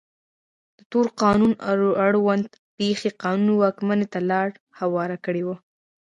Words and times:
د 0.77 0.79
تور 0.91 1.05
قانون 1.21 1.51
اړوند 2.09 2.45
پېښې 2.77 3.09
قانون 3.23 3.49
واکمنۍ 3.61 4.07
ته 4.13 4.19
لار 4.29 4.49
هواره 4.79 5.17
کړې 5.25 5.43
وه. 5.47 5.55